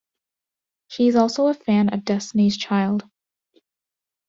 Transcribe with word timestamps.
She 0.87 1.09
is 1.09 1.15
also 1.15 1.45
a 1.45 1.53
fan 1.53 1.89
of 1.93 2.03
Destiny's 2.05 2.57
Child. 2.57 3.03